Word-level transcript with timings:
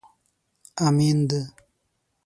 امېند 0.85 1.29